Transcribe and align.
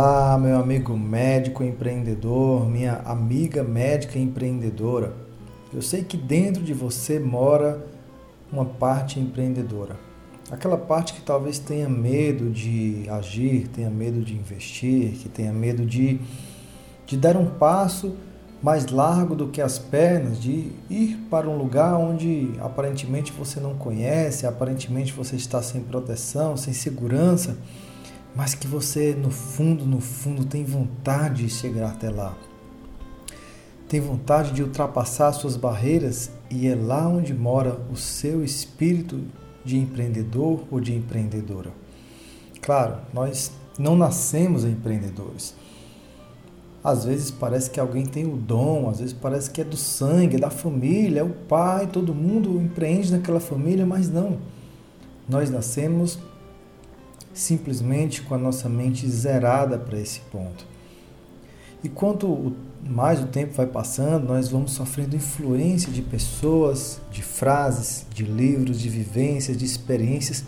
Olá, 0.00 0.38
meu 0.38 0.56
amigo 0.60 0.96
médico 0.96 1.64
empreendedor, 1.64 2.70
minha 2.70 3.02
amiga 3.04 3.64
médica 3.64 4.16
empreendedora. 4.16 5.12
Eu 5.74 5.82
sei 5.82 6.04
que 6.04 6.16
dentro 6.16 6.62
de 6.62 6.72
você 6.72 7.18
mora 7.18 7.84
uma 8.52 8.64
parte 8.64 9.18
empreendedora. 9.18 9.96
Aquela 10.52 10.76
parte 10.78 11.14
que 11.14 11.20
talvez 11.20 11.58
tenha 11.58 11.88
medo 11.88 12.48
de 12.48 13.06
agir, 13.10 13.66
tenha 13.74 13.90
medo 13.90 14.20
de 14.20 14.34
investir, 14.34 15.14
que 15.14 15.28
tenha 15.28 15.52
medo 15.52 15.84
de, 15.84 16.20
de 17.04 17.16
dar 17.16 17.36
um 17.36 17.46
passo 17.46 18.14
mais 18.62 18.86
largo 18.86 19.34
do 19.34 19.48
que 19.48 19.60
as 19.60 19.80
pernas, 19.80 20.40
de 20.40 20.70
ir 20.88 21.26
para 21.28 21.48
um 21.48 21.58
lugar 21.58 21.96
onde 21.96 22.52
aparentemente 22.60 23.32
você 23.32 23.58
não 23.58 23.74
conhece, 23.74 24.46
aparentemente 24.46 25.12
você 25.12 25.34
está 25.34 25.60
sem 25.60 25.80
proteção, 25.80 26.56
sem 26.56 26.72
segurança 26.72 27.56
mas 28.34 28.54
que 28.54 28.66
você 28.66 29.14
no 29.14 29.30
fundo, 29.30 29.84
no 29.84 30.00
fundo 30.00 30.44
tem 30.44 30.64
vontade 30.64 31.44
de 31.44 31.50
chegar 31.50 31.90
até 31.90 32.10
lá. 32.10 32.36
Tem 33.88 34.00
vontade 34.00 34.52
de 34.52 34.62
ultrapassar 34.62 35.32
suas 35.32 35.56
barreiras 35.56 36.30
e 36.50 36.66
é 36.66 36.74
lá 36.74 37.08
onde 37.08 37.32
mora 37.32 37.80
o 37.90 37.96
seu 37.96 38.44
espírito 38.44 39.20
de 39.64 39.78
empreendedor 39.78 40.64
ou 40.70 40.78
de 40.78 40.94
empreendedora. 40.94 41.72
Claro, 42.60 42.98
nós 43.14 43.50
não 43.78 43.96
nascemos 43.96 44.64
empreendedores. 44.64 45.54
Às 46.82 47.04
vezes 47.04 47.30
parece 47.30 47.70
que 47.70 47.80
alguém 47.80 48.06
tem 48.06 48.26
o 48.26 48.36
dom, 48.36 48.88
às 48.88 49.00
vezes 49.00 49.12
parece 49.12 49.50
que 49.50 49.60
é 49.60 49.64
do 49.64 49.76
sangue, 49.76 50.36
é 50.36 50.38
da 50.38 50.50
família, 50.50 51.20
é 51.20 51.24
o 51.24 51.30
pai, 51.30 51.86
todo 51.86 52.14
mundo 52.14 52.60
empreende 52.60 53.10
naquela 53.10 53.40
família, 53.40 53.84
mas 53.84 54.08
não. 54.08 54.38
Nós 55.28 55.50
nascemos 55.50 56.18
simplesmente 57.38 58.22
com 58.22 58.34
a 58.34 58.38
nossa 58.38 58.68
mente 58.68 59.08
zerada 59.08 59.78
para 59.78 59.98
esse 59.98 60.20
ponto. 60.20 60.66
E 61.84 61.88
quanto 61.88 62.56
mais 62.84 63.22
o 63.22 63.26
tempo 63.26 63.54
vai 63.54 63.66
passando, 63.66 64.26
nós 64.26 64.48
vamos 64.48 64.72
sofrendo 64.72 65.14
influência 65.14 65.92
de 65.92 66.02
pessoas, 66.02 67.00
de 67.12 67.22
frases, 67.22 68.04
de 68.12 68.24
livros, 68.24 68.80
de 68.80 68.88
vivências, 68.88 69.56
de 69.56 69.64
experiências 69.64 70.44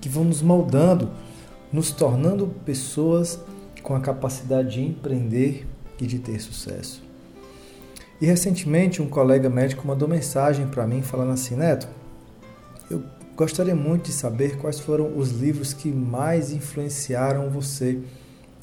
que 0.00 0.08
vão 0.08 0.24
nos 0.24 0.42
moldando, 0.42 1.08
nos 1.72 1.92
tornando 1.92 2.48
pessoas 2.64 3.38
com 3.80 3.94
a 3.94 4.00
capacidade 4.00 4.74
de 4.74 4.82
empreender 4.82 5.64
e 6.00 6.06
de 6.06 6.18
ter 6.18 6.40
sucesso. 6.40 7.00
E 8.20 8.26
recentemente 8.26 9.00
um 9.00 9.08
colega 9.08 9.48
médico 9.48 9.86
mandou 9.86 10.08
mensagem 10.08 10.66
para 10.66 10.84
mim 10.84 11.00
falando 11.00 11.30
assim, 11.30 11.54
Neto, 11.54 11.88
Gostaria 13.36 13.74
muito 13.74 14.04
de 14.04 14.12
saber 14.12 14.58
quais 14.58 14.78
foram 14.78 15.18
os 15.18 15.32
livros 15.32 15.72
que 15.72 15.90
mais 15.90 16.52
influenciaram 16.52 17.50
você 17.50 17.98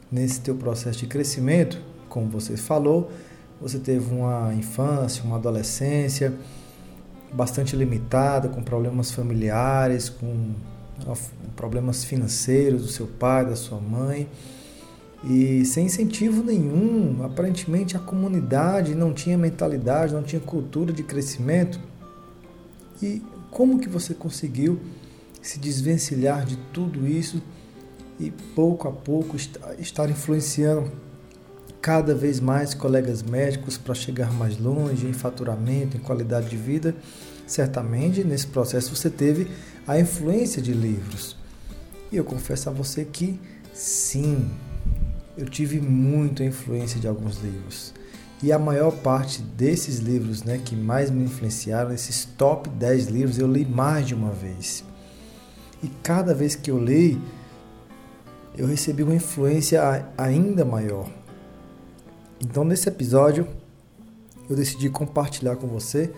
nesse 0.09 0.39
teu 0.39 0.55
processo 0.55 0.99
de 0.99 1.07
crescimento. 1.07 1.77
Como 2.07 2.29
você 2.29 2.55
falou, 2.55 3.11
você 3.59 3.77
teve 3.79 4.13
uma 4.13 4.53
infância, 4.53 5.25
uma 5.25 5.35
adolescência 5.35 6.33
bastante 7.33 7.75
limitada, 7.75 8.47
com 8.47 8.63
problemas 8.63 9.11
familiares, 9.11 10.07
com 10.07 10.53
problemas 11.55 12.05
financeiros 12.05 12.81
do 12.81 12.87
seu 12.87 13.07
pai, 13.07 13.45
da 13.45 13.57
sua 13.57 13.79
mãe, 13.79 14.27
e 15.23 15.65
sem 15.65 15.87
incentivo 15.87 16.43
nenhum. 16.43 17.25
Aparentemente 17.25 17.97
a 17.97 17.99
comunidade 17.99 18.95
não 18.95 19.13
tinha 19.13 19.37
mentalidade, 19.37 20.13
não 20.13 20.23
tinha 20.23 20.41
cultura 20.41 20.93
de 20.93 21.03
crescimento. 21.03 21.77
E 23.01 23.21
como 23.51 23.79
que 23.79 23.89
você 23.89 24.13
conseguiu 24.13 24.79
se 25.41 25.59
desvencilhar 25.59 26.45
de 26.45 26.55
tudo 26.73 27.05
isso 27.05 27.43
e 28.17 28.31
pouco 28.31 28.87
a 28.87 28.91
pouco 28.91 29.35
estar 29.77 30.09
influenciando 30.09 30.91
cada 31.81 32.15
vez 32.15 32.39
mais 32.39 32.73
colegas 32.73 33.21
médicos 33.21 33.77
para 33.77 33.93
chegar 33.93 34.31
mais 34.31 34.57
longe 34.57 35.05
em 35.05 35.13
faturamento, 35.13 35.97
em 35.97 35.99
qualidade 35.99 36.49
de 36.49 36.55
vida? 36.55 36.95
Certamente 37.45 38.23
nesse 38.23 38.47
processo 38.47 38.95
você 38.95 39.09
teve 39.09 39.47
a 39.85 39.99
influência 39.99 40.61
de 40.61 40.71
livros. 40.71 41.35
E 42.11 42.17
eu 42.17 42.23
confesso 42.23 42.69
a 42.69 42.71
você 42.71 43.03
que 43.03 43.39
sim, 43.73 44.49
eu 45.37 45.45
tive 45.45 45.81
muita 45.81 46.43
influência 46.43 46.99
de 46.99 47.07
alguns 47.07 47.41
livros. 47.41 47.93
E 48.43 48.51
a 48.51 48.57
maior 48.57 48.91
parte 48.91 49.41
desses 49.41 49.99
livros 49.99 50.41
né, 50.43 50.57
que 50.57 50.75
mais 50.75 51.11
me 51.11 51.23
influenciaram, 51.23 51.93
esses 51.93 52.25
top 52.25 52.69
10 52.69 53.07
livros, 53.07 53.37
eu 53.37 53.47
li 53.47 53.65
mais 53.65 54.07
de 54.07 54.15
uma 54.15 54.31
vez. 54.31 54.83
E 55.83 55.87
cada 56.01 56.33
vez 56.33 56.55
que 56.55 56.71
eu 56.71 56.83
li, 56.83 57.21
eu 58.57 58.65
recebi 58.65 59.03
uma 59.03 59.13
influência 59.13 59.81
ainda 60.17 60.65
maior. 60.65 61.07
Então, 62.39 62.63
nesse 62.63 62.89
episódio, 62.89 63.47
eu 64.49 64.55
decidi 64.55 64.89
compartilhar 64.89 65.55
com 65.55 65.67
você 65.67 66.11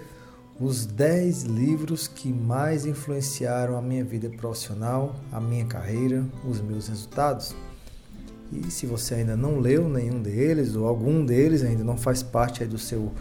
os 0.59 0.85
10 0.85 1.43
livros 1.43 2.07
que 2.07 2.31
mais 2.31 2.85
influenciaram 2.85 3.77
a 3.77 3.81
minha 3.81 4.03
vida 4.03 4.29
profissional, 4.29 5.15
a 5.31 5.41
minha 5.41 5.65
carreira, 5.65 6.25
os 6.47 6.61
meus 6.61 6.87
resultados. 6.87 7.53
E 8.53 8.69
se 8.69 8.85
você 8.85 9.15
ainda 9.15 9.35
não 9.35 9.59
leu 9.59 9.89
nenhum 9.89 10.21
deles 10.21 10.75
ou 10.75 10.87
algum 10.87 11.25
deles 11.25 11.63
ainda 11.63 11.83
não 11.83 11.97
faz 11.97 12.21
parte 12.21 12.63
do 12.65 12.77
seu 12.77 13.11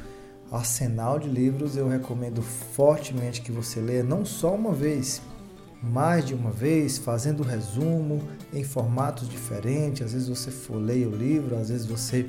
arsenal 0.51 1.19
de 1.19 1.29
livros, 1.29 1.77
eu 1.77 1.89
recomendo 1.89 2.43
fortemente 2.43 3.41
que 3.41 3.51
você 3.51 3.81
leia 3.81 4.03
não 4.03 4.25
só 4.25 4.55
uma 4.55 4.73
vez, 4.73 5.23
mais 5.83 6.27
de 6.27 6.35
uma 6.35 6.51
vez, 6.51 6.99
fazendo 6.99 7.43
resumo 7.43 8.23
em 8.53 8.63
formatos 8.63 9.29
diferentes. 9.29 10.03
Às 10.03 10.13
vezes 10.13 10.29
você 10.29 10.51
folheia 10.51 11.09
o 11.09 11.17
livro, 11.17 11.57
às 11.57 11.71
vezes 11.71 11.87
você 11.87 12.27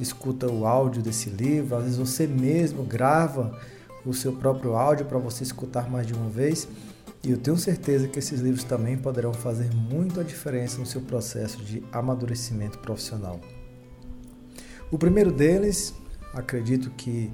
escuta 0.00 0.50
o 0.50 0.66
áudio 0.66 1.02
desse 1.02 1.28
livro, 1.28 1.76
às 1.76 1.84
vezes 1.84 1.98
você 1.98 2.26
mesmo 2.26 2.82
grava 2.82 3.56
o 4.04 4.14
seu 4.14 4.32
próprio 4.32 4.74
áudio 4.74 5.04
para 5.04 5.18
você 5.18 5.42
escutar 5.42 5.90
mais 5.90 6.06
de 6.06 6.14
uma 6.14 6.28
vez. 6.30 6.66
E 7.26 7.32
eu 7.32 7.36
tenho 7.36 7.56
certeza 7.56 8.06
que 8.06 8.20
esses 8.20 8.38
livros 8.38 8.62
também 8.62 8.96
poderão 8.96 9.34
fazer 9.34 9.68
muito 9.74 10.20
a 10.20 10.22
diferença 10.22 10.78
no 10.78 10.86
seu 10.86 11.00
processo 11.00 11.60
de 11.60 11.82
amadurecimento 11.90 12.78
profissional. 12.78 13.40
O 14.92 14.96
primeiro 14.96 15.32
deles, 15.32 15.92
acredito 16.32 16.88
que 16.90 17.32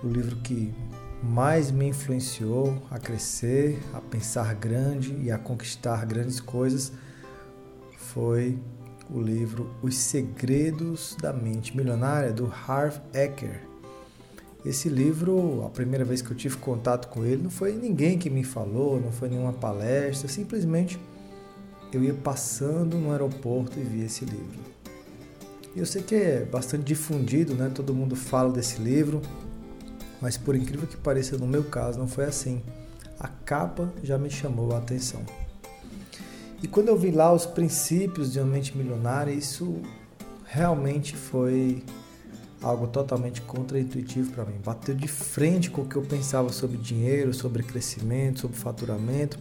o 0.00 0.06
livro 0.06 0.36
que 0.36 0.72
mais 1.20 1.72
me 1.72 1.88
influenciou 1.88 2.86
a 2.88 3.00
crescer, 3.00 3.82
a 3.92 4.00
pensar 4.00 4.54
grande 4.54 5.12
e 5.20 5.32
a 5.32 5.38
conquistar 5.38 6.06
grandes 6.06 6.38
coisas 6.38 6.92
foi 7.96 8.56
o 9.10 9.20
livro 9.20 9.74
Os 9.82 9.96
Segredos 9.96 11.16
da 11.20 11.32
Mente 11.32 11.76
Milionária 11.76 12.32
do 12.32 12.46
Harv 12.46 13.00
Eker. 13.12 13.71
Esse 14.64 14.88
livro, 14.88 15.64
a 15.66 15.70
primeira 15.70 16.04
vez 16.04 16.22
que 16.22 16.30
eu 16.30 16.36
tive 16.36 16.56
contato 16.56 17.08
com 17.08 17.24
ele, 17.24 17.42
não 17.42 17.50
foi 17.50 17.72
ninguém 17.72 18.16
que 18.16 18.30
me 18.30 18.44
falou, 18.44 19.00
não 19.00 19.10
foi 19.10 19.28
nenhuma 19.28 19.52
palestra, 19.52 20.28
simplesmente 20.28 21.00
eu 21.92 22.02
ia 22.02 22.14
passando 22.14 22.96
no 22.96 23.10
aeroporto 23.10 23.78
e 23.78 23.82
vi 23.82 24.04
esse 24.04 24.24
livro. 24.24 24.60
E 25.74 25.80
eu 25.80 25.86
sei 25.86 26.02
que 26.02 26.14
é 26.14 26.44
bastante 26.44 26.84
difundido, 26.84 27.54
né? 27.54 27.70
Todo 27.74 27.92
mundo 27.92 28.14
fala 28.14 28.52
desse 28.52 28.80
livro, 28.80 29.20
mas 30.20 30.36
por 30.36 30.54
incrível 30.54 30.86
que 30.86 30.96
pareça, 30.96 31.36
no 31.36 31.46
meu 31.46 31.64
caso 31.64 31.98
não 31.98 32.06
foi 32.06 32.24
assim. 32.24 32.62
A 33.18 33.26
capa 33.26 33.92
já 34.02 34.16
me 34.16 34.30
chamou 34.30 34.72
a 34.74 34.78
atenção. 34.78 35.22
E 36.62 36.68
quando 36.68 36.88
eu 36.88 36.96
vi 36.96 37.10
lá 37.10 37.32
os 37.32 37.44
princípios 37.44 38.32
de 38.32 38.38
uma 38.38 38.46
mente 38.46 38.76
milionária, 38.76 39.32
isso 39.32 39.82
realmente 40.44 41.16
foi 41.16 41.82
algo 42.62 42.86
totalmente 42.86 43.40
contraintuitivo 43.42 44.32
para 44.32 44.44
mim. 44.44 44.58
Bateu 44.64 44.94
de 44.94 45.08
frente 45.08 45.70
com 45.70 45.82
o 45.82 45.86
que 45.86 45.96
eu 45.96 46.02
pensava 46.02 46.52
sobre 46.52 46.76
dinheiro, 46.76 47.34
sobre 47.34 47.62
crescimento, 47.62 48.40
sobre 48.40 48.56
faturamento. 48.56 49.38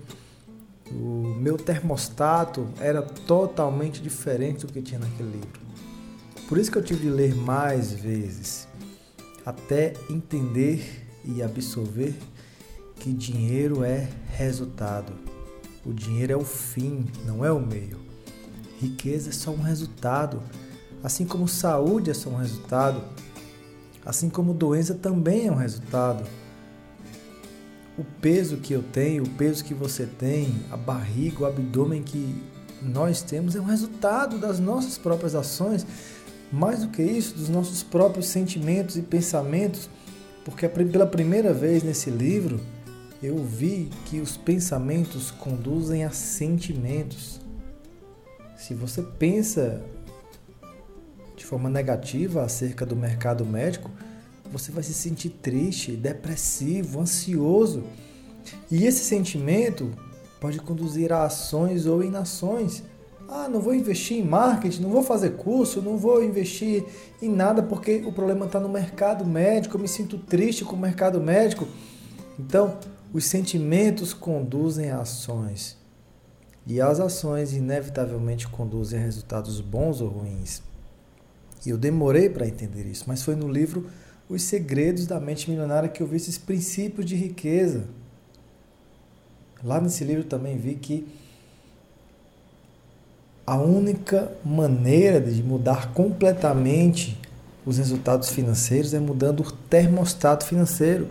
O 0.92 1.36
meu 1.40 1.58
termostato 1.58 2.68
era 2.80 3.02
totalmente 3.02 4.02
diferente 4.02 4.66
do 4.66 4.74
que 4.74 4.82
tinha 4.82 5.00
naquele 5.00 5.32
livro. 5.32 5.62
Por 6.50 6.58
isso 6.58 6.72
que 6.72 6.78
eu 6.78 6.84
tive 6.84 7.02
de 7.02 7.10
ler 7.10 7.34
mais 7.34 7.94
vezes, 7.94 8.68
até 9.46 9.94
entender 10.10 11.08
e 11.24 11.42
absorver 11.42 12.14
que 12.96 13.14
dinheiro 13.14 13.84
é 13.84 14.10
resultado. 14.36 15.14
O 15.86 15.94
dinheiro 15.94 16.34
é 16.34 16.36
o 16.36 16.44
fim, 16.44 17.06
não 17.26 17.46
é 17.46 17.52
o 17.52 17.60
meio. 17.60 18.00
Riqueza 18.80 19.30
é 19.30 19.34
só 19.34 19.52
um 19.52 19.62
resultado 19.62 20.42
Assim 21.04 21.26
como 21.26 21.48
saúde 21.48 22.12
é 22.12 22.14
só 22.14 22.30
um 22.30 22.38
resultado, 22.38 23.02
assim 24.06 24.30
como 24.30 24.54
doença 24.54 24.94
também 24.94 25.48
é 25.48 25.52
um 25.52 25.56
resultado. 25.56 26.24
O 27.98 28.04
peso 28.22 28.58
que 28.58 28.74
eu 28.74 28.84
tenho, 28.84 29.24
o 29.24 29.30
peso 29.30 29.64
que 29.64 29.74
você 29.74 30.06
tem, 30.06 30.56
a 30.72 30.78
barriga, 30.78 31.44
o 31.44 31.46
abdômen 31.46 32.04
que 32.04 32.42
nós 32.82 33.22
temos 33.22 33.56
é 33.56 33.62
um 33.62 33.66
resultado 33.66 34.38
das 34.38 34.60
nossas 34.60 34.98
próprias 34.98 35.36
ações, 35.36 35.86
mais 36.52 36.82
do 36.82 36.90
que 36.90 37.02
isso, 37.02 37.36
dos 37.36 37.50
nossos 37.50 37.84
próprios 37.84 38.28
sentimentos 38.28 38.98
e 38.98 39.02
pensamentos, 39.02 39.90
porque 40.44 40.68
pela 40.68 41.06
primeira 41.06 41.54
vez 41.54 41.84
nesse 41.84 42.10
livro 42.10 42.60
eu 43.22 43.38
vi 43.38 43.90
que 44.06 44.20
os 44.20 44.36
pensamentos 44.36 45.30
conduzem 45.32 46.04
a 46.04 46.10
sentimentos. 46.12 47.40
Se 48.58 48.74
você 48.74 49.02
pensa 49.02 49.82
forma 51.52 51.70
negativa 51.70 52.44
acerca 52.44 52.86
do 52.86 52.96
mercado 52.96 53.46
médico, 53.46 53.92
você 54.50 54.72
vai 54.72 54.82
se 54.84 54.94
sentir 54.94 55.32
triste, 55.32 55.92
depressivo, 55.92 57.02
ansioso. 57.02 57.84
E 58.72 58.86
esse 58.86 59.04
sentimento 59.04 59.92
pode 60.40 60.60
conduzir 60.60 61.12
a 61.12 61.26
ações 61.26 61.86
ou 61.86 62.02
inações. 62.02 62.84
Ah, 63.28 63.50
não 63.50 63.60
vou 63.60 63.76
investir 63.76 64.18
em 64.18 64.24
marketing, 64.24 64.84
não 64.84 64.92
vou 64.92 65.04
fazer 65.04 65.32
curso, 65.32 65.82
não 65.82 65.98
vou 65.98 66.24
investir 66.24 66.86
em 67.22 67.28
nada 67.28 67.62
porque 67.62 68.02
o 68.06 68.14
problema 68.14 68.46
está 68.46 68.58
no 68.58 68.70
mercado 68.70 69.26
médico, 69.26 69.76
eu 69.76 69.82
me 69.82 69.90
sinto 69.90 70.18
triste 70.18 70.64
com 70.64 70.78
o 70.78 70.80
mercado 70.80 71.20
médico. 71.20 71.68
Então, 72.40 72.78
os 73.12 73.26
sentimentos 73.26 74.14
conduzem 74.14 74.90
a 74.90 75.02
ações. 75.02 75.78
E 76.66 76.80
as 76.80 77.02
ações 77.02 77.52
inevitavelmente 77.52 78.48
conduzem 78.48 79.00
a 79.00 79.04
resultados 79.04 79.60
bons 79.60 80.00
ou 80.00 80.08
ruins. 80.08 80.71
E 81.66 81.70
eu 81.70 81.78
demorei 81.78 82.30
para 82.30 82.48
entender 82.48 82.86
isso, 82.86 83.06
mas 83.08 83.24
foi 83.24 83.36
no 83.36 83.48
livro 83.48 83.88
Os 84.30 84.44
Segredos 84.44 85.06
da 85.06 85.20
Mente 85.20 85.50
Milionária 85.50 85.90
que 85.90 86.02
eu 86.02 86.08
vi 86.08 86.16
esses 86.16 86.38
princípios 86.38 87.06
de 87.06 87.16
riqueza. 87.16 87.86
Lá 89.64 89.80
nesse 89.80 90.04
livro 90.04 90.24
também 90.24 90.58
vi 90.58 90.76
que 90.76 91.08
a 93.46 93.58
única 93.58 94.32
maneira 94.44 95.20
de 95.20 95.44
mudar 95.44 95.94
completamente 95.94 97.20
os 97.66 97.78
resultados 97.78 98.30
financeiros 98.30 98.94
é 98.94 99.00
mudando 99.00 99.42
o 99.42 99.52
termostato 99.52 100.46
financeiro. 100.46 101.10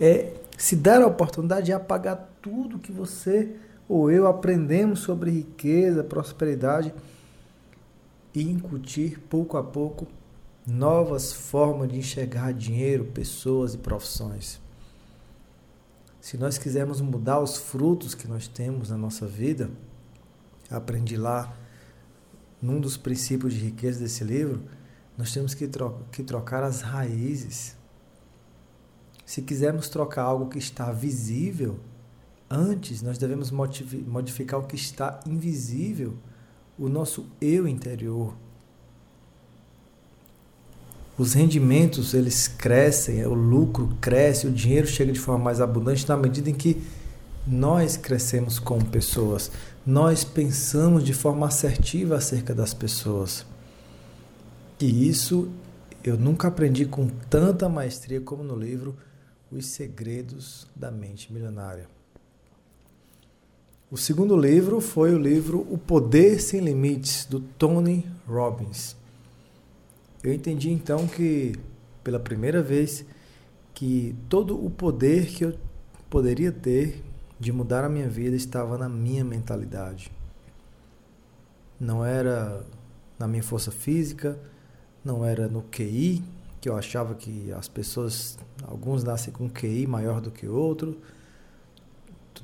É 0.00 0.32
se 0.56 0.74
dar 0.74 1.02
a 1.02 1.06
oportunidade 1.06 1.66
de 1.66 1.72
apagar 1.72 2.30
tudo 2.42 2.78
que 2.78 2.90
você 2.90 3.50
ou 3.88 4.10
eu 4.10 4.26
aprendemos 4.26 5.00
sobre 5.00 5.30
riqueza, 5.30 6.02
prosperidade 6.02 6.92
e 8.34 8.42
incutir 8.42 9.20
pouco 9.30 9.56
a 9.56 9.62
pouco 9.62 10.06
novas 10.66 11.32
formas 11.32 11.88
de 11.88 11.98
enxergar 11.98 12.52
dinheiro, 12.52 13.04
pessoas 13.06 13.74
e 13.74 13.78
profissões. 13.78 14.60
Se 16.20 16.38
nós 16.38 16.56
quisermos 16.56 17.00
mudar 17.00 17.38
os 17.38 17.56
frutos 17.56 18.14
que 18.14 18.26
nós 18.26 18.48
temos 18.48 18.88
na 18.88 18.96
nossa 18.96 19.26
vida, 19.26 19.70
aprendi 20.70 21.16
lá 21.16 21.54
num 22.60 22.80
dos 22.80 22.96
princípios 22.96 23.52
de 23.52 23.60
riqueza 23.60 24.00
desse 24.00 24.24
livro, 24.24 24.62
nós 25.18 25.32
temos 25.32 25.52
que, 25.52 25.68
tro 25.68 26.00
que 26.10 26.22
trocar 26.22 26.64
as 26.64 26.80
raízes. 26.80 27.76
Se 29.26 29.42
quisermos 29.42 29.88
trocar 29.88 30.22
algo 30.22 30.48
que 30.48 30.58
está 30.58 30.90
visível, 30.90 31.78
antes 32.48 33.02
nós 33.02 33.18
devemos 33.18 33.50
modificar 33.50 34.58
o 34.58 34.66
que 34.66 34.76
está 34.76 35.20
invisível, 35.26 36.16
o 36.78 36.88
nosso 36.88 37.26
eu 37.40 37.68
interior. 37.68 38.34
Os 41.16 41.32
rendimentos 41.32 42.12
eles 42.12 42.48
crescem, 42.48 43.24
o 43.24 43.34
lucro 43.34 43.96
cresce, 44.00 44.48
o 44.48 44.52
dinheiro 44.52 44.86
chega 44.86 45.12
de 45.12 45.20
forma 45.20 45.44
mais 45.44 45.60
abundante 45.60 46.08
na 46.08 46.16
medida 46.16 46.50
em 46.50 46.54
que 46.54 46.82
nós 47.46 47.96
crescemos 47.96 48.58
como 48.58 48.84
pessoas, 48.86 49.50
nós 49.86 50.24
pensamos 50.24 51.04
de 51.04 51.12
forma 51.12 51.46
assertiva 51.46 52.16
acerca 52.16 52.54
das 52.54 52.74
pessoas. 52.74 53.46
E 54.80 55.08
isso 55.08 55.50
eu 56.02 56.16
nunca 56.16 56.48
aprendi 56.48 56.84
com 56.84 57.06
tanta 57.06 57.68
maestria 57.68 58.20
como 58.20 58.42
no 58.42 58.56
livro 58.56 58.96
Os 59.52 59.66
Segredos 59.66 60.66
da 60.74 60.90
Mente 60.90 61.32
Milionária. 61.32 61.93
O 63.94 63.96
segundo 63.96 64.36
livro 64.36 64.80
foi 64.80 65.14
o 65.14 65.18
livro 65.18 65.64
O 65.70 65.78
Poder 65.78 66.40
Sem 66.40 66.58
Limites, 66.58 67.26
do 67.26 67.38
Tony 67.38 68.04
Robbins. 68.26 68.96
Eu 70.20 70.32
entendi 70.32 70.68
então 70.68 71.06
que, 71.06 71.54
pela 72.02 72.18
primeira 72.18 72.60
vez, 72.60 73.04
que 73.72 74.16
todo 74.28 74.60
o 74.60 74.68
poder 74.68 75.26
que 75.26 75.44
eu 75.44 75.54
poderia 76.10 76.50
ter 76.50 77.04
de 77.38 77.52
mudar 77.52 77.84
a 77.84 77.88
minha 77.88 78.08
vida 78.08 78.34
estava 78.34 78.76
na 78.76 78.88
minha 78.88 79.22
mentalidade. 79.24 80.10
Não 81.78 82.04
era 82.04 82.66
na 83.16 83.28
minha 83.28 83.44
força 83.44 83.70
física, 83.70 84.36
não 85.04 85.24
era 85.24 85.46
no 85.46 85.62
QI, 85.62 86.20
que 86.60 86.68
eu 86.68 86.76
achava 86.76 87.14
que 87.14 87.52
as 87.52 87.68
pessoas, 87.68 88.36
alguns 88.64 89.04
nascem 89.04 89.32
com 89.32 89.48
QI 89.48 89.86
maior 89.86 90.20
do 90.20 90.32
que 90.32 90.48
outro. 90.48 91.00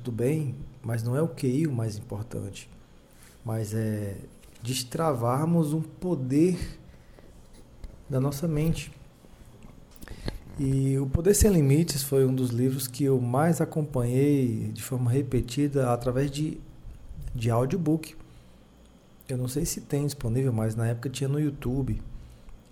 Tudo 0.03 0.15
bem, 0.15 0.55
mas 0.81 1.03
não 1.03 1.15
é 1.15 1.21
o 1.21 1.27
QI 1.27 1.67
o 1.67 1.71
mais 1.71 1.95
importante. 1.95 2.67
Mas 3.45 3.73
é 3.73 4.15
destravarmos 4.63 5.73
um 5.73 5.81
poder 5.81 6.79
da 8.09 8.19
nossa 8.19 8.47
mente. 8.47 8.91
E 10.59 10.97
O 10.97 11.07
Poder 11.07 11.33
Sem 11.33 11.51
Limites 11.51 12.03
foi 12.03 12.25
um 12.25 12.33
dos 12.33 12.49
livros 12.49 12.87
que 12.87 13.03
eu 13.03 13.19
mais 13.21 13.61
acompanhei 13.61 14.71
de 14.73 14.83
forma 14.83 15.09
repetida 15.09 15.91
através 15.93 16.29
de, 16.29 16.59
de 17.33 17.49
audiobook. 17.49 18.15
Eu 19.29 19.37
não 19.37 19.47
sei 19.47 19.65
se 19.65 19.81
tem 19.81 20.05
disponível, 20.05 20.51
mas 20.51 20.75
na 20.75 20.87
época 20.87 21.09
tinha 21.09 21.27
no 21.27 21.39
YouTube. 21.39 22.01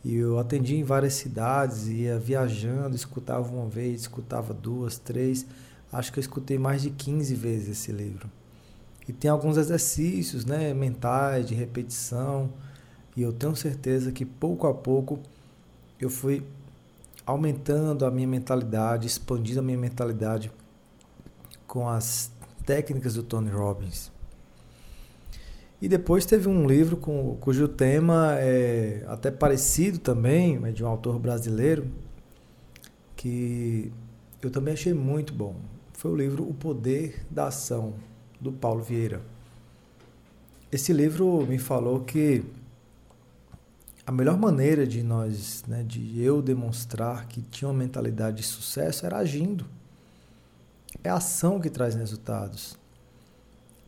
E 0.04 0.16
eu 0.16 0.40
atendi 0.40 0.78
em 0.78 0.84
várias 0.84 1.14
cidades, 1.14 1.88
ia 1.88 2.18
viajando, 2.18 2.96
escutava 2.96 3.52
uma 3.52 3.68
vez, 3.68 4.02
escutava 4.02 4.54
duas, 4.54 4.98
três. 4.98 5.46
Acho 5.92 6.12
que 6.12 6.20
eu 6.20 6.22
escutei 6.22 6.58
mais 6.58 6.82
de 6.82 6.92
15 6.92 7.34
vezes 7.36 7.70
esse 7.70 7.92
livro. 7.92 8.30
E 9.08 9.14
tem 9.14 9.30
alguns 9.30 9.58
exercícios 9.58 10.46
né, 10.46 10.74
mentais, 10.74 11.48
de 11.48 11.56
repetição 11.56 12.52
e 13.16 13.22
eu 13.22 13.34
tenho 13.34 13.56
certeza 13.56 14.12
que 14.12 14.24
pouco 14.24 14.68
a 14.68 14.74
pouco 14.74 15.20
eu 16.00 16.10
fui 16.10 16.46
aumentando 17.26 18.06
a 18.06 18.12
minha 18.12 18.28
mentalidade, 18.28 19.08
expandindo 19.08 19.60
a 19.60 19.64
minha 19.64 19.78
mentalidade 19.78 20.52
com 21.68 21.90
as 21.90 22.32
técnicas 22.66 23.16
do 23.16 23.24
Tony 23.24 23.50
Robbins. 23.50 24.12
E 25.82 25.88
depois 25.88 26.26
teve 26.26 26.48
um 26.48 26.68
livro 26.68 26.98
com, 26.98 27.36
cujo 27.40 27.68
tema 27.68 28.36
é 28.40 29.04
até 29.08 29.32
parecido 29.32 29.98
também, 29.98 30.60
é 30.66 30.72
de 30.72 30.84
um 30.84 30.88
autor 30.88 31.18
brasileiro, 31.20 31.90
que 33.16 33.92
eu 34.42 34.50
também 34.50 34.74
achei 34.74 34.94
muito 34.94 35.34
bom. 35.34 35.56
Foi 36.00 36.12
o 36.12 36.16
livro 36.16 36.50
O 36.50 36.54
Poder 36.54 37.26
da 37.30 37.48
Ação, 37.48 37.94
do 38.40 38.54
Paulo 38.54 38.82
Vieira. 38.82 39.22
Esse 40.72 40.94
livro 40.94 41.46
me 41.46 41.60
falou 41.60 42.00
que 42.06 42.42
a 44.08 44.12
melhor 44.14 44.38
maneira 44.38 44.88
de 44.88 45.04
nós, 45.04 45.66
né, 45.68 45.84
de 45.84 46.24
eu 46.24 46.42
demonstrar 46.42 47.28
que 47.28 47.42
tinha 47.42 47.68
uma 47.68 47.78
mentalidade 47.78 48.38
de 48.38 48.44
sucesso 48.44 49.06
era 49.06 49.18
agindo. 49.18 49.66
É 51.04 51.10
a 51.10 51.16
ação 51.16 51.60
que 51.60 51.70
traz 51.70 51.96
resultados. 51.96 52.78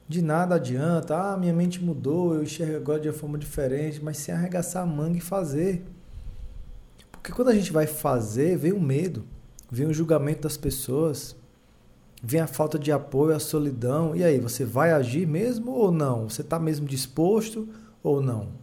De 0.06 0.22
nada 0.22 0.56
adianta, 0.56 1.16
ah, 1.16 1.38
minha 1.38 1.54
mente 1.54 1.82
mudou, 1.82 2.36
eu 2.36 2.44
enxergo 2.44 2.76
agora 2.76 3.00
de 3.00 3.08
uma 3.08 3.18
forma 3.18 3.38
diferente, 3.38 4.04
mas 4.04 4.18
sem 4.18 4.36
arregaçar 4.36 4.84
a 4.84 4.86
manga 4.86 5.18
e 5.18 5.22
fazer. 5.22 5.86
Porque 7.10 7.32
quando 7.32 7.48
a 7.48 7.56
gente 7.56 7.72
vai 7.72 7.88
fazer, 7.88 8.58
vem 8.58 8.74
o 8.74 8.82
medo, 8.82 9.24
vem 9.72 9.88
o 9.88 9.94
julgamento 9.94 10.42
das 10.42 10.58
pessoas, 10.58 11.40
vem 12.22 12.42
a 12.42 12.48
falta 12.48 12.78
de 12.78 12.92
apoio, 12.92 13.36
a 13.36 13.40
solidão. 13.40 14.16
E 14.16 14.24
aí, 14.24 14.40
você 14.40 14.64
vai 14.64 14.92
agir 14.92 15.26
mesmo 15.28 15.72
ou 15.72 15.92
não? 15.92 16.30
Você 16.30 16.42
está 16.42 16.60
mesmo 16.60 16.86
disposto 16.86 17.68
ou 18.04 18.22
não? 18.22 18.62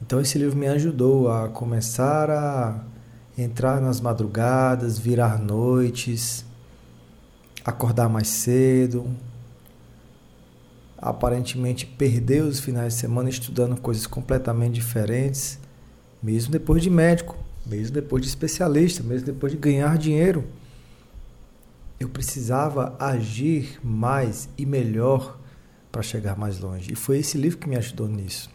Então 0.00 0.20
esse 0.20 0.38
livro 0.38 0.56
me 0.56 0.68
ajudou 0.68 1.30
a 1.30 1.48
começar 1.48 2.30
a 2.30 2.82
entrar 3.36 3.80
nas 3.80 4.00
madrugadas, 4.00 4.98
virar 4.98 5.38
noites, 5.38 6.44
acordar 7.64 8.08
mais 8.08 8.28
cedo, 8.28 9.06
aparentemente 10.96 11.84
perder 11.84 12.42
os 12.42 12.58
finais 12.58 12.94
de 12.94 13.00
semana 13.00 13.28
estudando 13.28 13.80
coisas 13.80 14.06
completamente 14.06 14.74
diferentes, 14.74 15.58
mesmo 16.22 16.52
depois 16.52 16.82
de 16.82 16.90
médico, 16.90 17.36
mesmo 17.68 17.94
depois 17.94 18.22
de 18.22 18.28
especialista, 18.28 19.02
mesmo 19.02 19.26
depois 19.26 19.52
de 19.52 19.58
ganhar 19.58 19.96
dinheiro. 19.98 20.44
Eu 22.00 22.08
precisava 22.08 22.96
agir 22.98 23.78
mais 23.84 24.48
e 24.56 24.64
melhor 24.64 25.38
para 25.90 26.02
chegar 26.02 26.36
mais 26.36 26.58
longe. 26.58 26.92
E 26.92 26.96
foi 26.96 27.18
esse 27.18 27.36
livro 27.36 27.58
que 27.58 27.68
me 27.68 27.76
ajudou 27.76 28.08
nisso. 28.08 28.50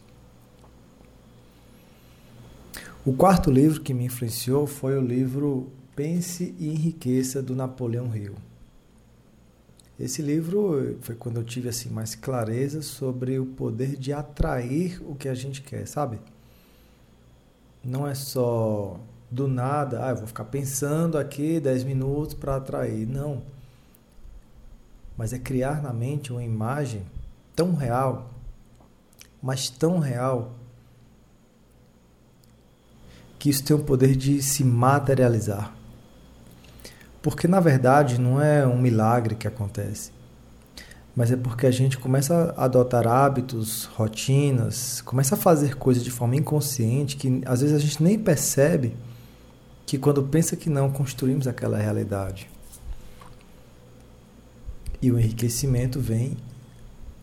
O 3.06 3.14
quarto 3.14 3.52
livro 3.52 3.82
que 3.82 3.94
me 3.94 4.06
influenciou 4.06 4.66
foi 4.66 4.98
o 4.98 5.02
livro 5.02 5.70
Pense 5.96 6.56
e 6.58 6.70
Enriqueça, 6.70 7.42
do 7.42 7.54
Napoleão 7.54 8.16
Hill. 8.16 8.36
Esse 10.00 10.22
livro 10.22 10.98
foi 11.02 11.14
quando 11.14 11.38
eu 11.38 11.44
tive 11.44 11.70
assim 11.70 11.90
mais 11.90 12.16
clareza 12.16 12.82
sobre 12.82 13.38
o 13.38 13.46
poder 13.46 13.96
de 13.96 14.12
atrair 14.12 15.02
o 15.06 15.16
que 15.16 15.28
a 15.28 15.36
gente 15.36 15.62
quer, 15.62 15.86
sabe? 15.86 16.20
não 17.84 18.08
é 18.08 18.16
só 18.16 19.00
do 19.30 19.48
nada, 19.48 20.06
ah, 20.06 20.12
eu 20.12 20.18
vou 20.18 20.28
ficar 20.28 20.46
pensando 20.46 21.18
aqui 21.18 21.60
10 21.60 21.84
minutos 21.84 22.34
para 22.34 22.56
atrair. 22.56 23.06
Não. 23.06 23.42
Mas 25.18 25.34
é 25.34 25.40
criar 25.40 25.82
na 25.82 25.92
mente 25.92 26.32
uma 26.32 26.44
imagem 26.44 27.04
tão 27.56 27.76
real, 27.76 28.30
mas 29.42 29.70
tão 29.70 30.00
real, 30.00 30.54
que 33.38 33.50
isso 33.50 33.62
tem 33.62 33.76
o 33.76 33.84
poder 33.84 34.16
de 34.16 34.42
se 34.42 34.64
materializar. 34.64 35.76
Porque 37.22 37.46
na 37.46 37.60
verdade 37.60 38.18
não 38.18 38.42
é 38.42 38.66
um 38.66 38.78
milagre 38.78 39.36
que 39.36 39.46
acontece 39.46 40.13
mas 41.16 41.32
é 41.32 41.38
porque 41.38 41.68
a 41.68 41.72
gente 41.72 41.98
começa 41.98 42.54
a 42.58 42.66
adotar 42.66 43.08
hábitos, 43.08 43.86
rotinas, 43.86 45.02
começa 45.02 45.36
a 45.36 45.38
fazer 45.38 45.76
coisas 45.76 46.04
de 46.04 46.10
forma 46.10 46.36
inconsciente 46.36 47.16
que 47.16 47.42
às 47.46 47.62
vezes 47.62 47.76
a 47.76 47.80
gente 47.80 48.02
nem 48.02 48.18
percebe 48.18 48.96
que 49.86 49.98
quando 49.98 50.24
pensa 50.24 50.56
que 50.56 50.70
não 50.70 50.92
construímos 50.92 51.48
aquela 51.48 51.78
realidade. 51.78 52.50
E 55.02 55.12
o 55.12 55.20
enriquecimento 55.20 56.00
vem 56.00 56.38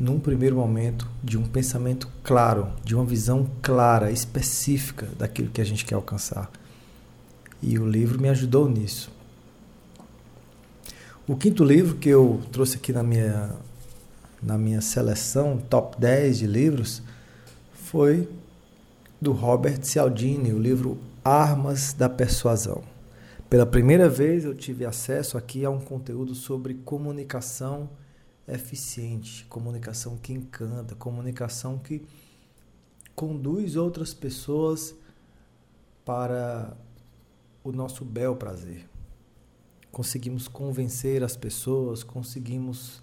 num 0.00 0.18
primeiro 0.18 0.56
momento, 0.56 1.06
de 1.22 1.36
um 1.36 1.42
pensamento 1.42 2.08
claro, 2.24 2.68
de 2.82 2.94
uma 2.94 3.04
visão 3.04 3.48
clara, 3.60 4.10
específica 4.10 5.06
daquilo 5.18 5.50
que 5.50 5.60
a 5.60 5.64
gente 5.64 5.84
quer 5.84 5.94
alcançar. 5.94 6.50
E 7.62 7.78
o 7.78 7.86
livro 7.86 8.20
me 8.20 8.28
ajudou 8.28 8.68
nisso. 8.68 9.10
O 11.28 11.36
quinto 11.36 11.62
livro 11.62 11.96
que 11.96 12.08
eu 12.08 12.40
trouxe 12.50 12.76
aqui 12.76 12.92
na 12.92 13.02
minha, 13.02 13.50
na 14.42 14.56
minha 14.56 14.80
seleção, 14.80 15.58
top 15.58 16.00
10 16.00 16.38
de 16.38 16.46
livros, 16.46 17.02
foi 17.72 18.28
do 19.20 19.32
Robert 19.32 19.84
Cialdini, 19.84 20.52
o 20.52 20.58
livro 20.58 20.98
Armas 21.24 21.92
da 21.92 22.08
Persuasão. 22.08 22.82
Pela 23.50 23.66
primeira 23.66 24.08
vez 24.08 24.44
eu 24.44 24.54
tive 24.54 24.86
acesso 24.86 25.36
aqui 25.36 25.64
a 25.64 25.70
um 25.70 25.80
conteúdo 25.80 26.34
sobre 26.34 26.74
comunicação 26.74 27.90
eficiente, 28.46 29.44
comunicação 29.46 30.16
que 30.16 30.32
encanta, 30.32 30.94
comunicação 30.94 31.78
que 31.78 32.02
conduz 33.14 33.76
outras 33.76 34.14
pessoas 34.14 34.94
para 36.04 36.76
o 37.62 37.72
nosso 37.72 38.04
bel 38.04 38.36
prazer. 38.36 38.88
Conseguimos 39.92 40.48
convencer 40.48 41.22
as 41.22 41.36
pessoas, 41.36 42.02
conseguimos 42.02 43.02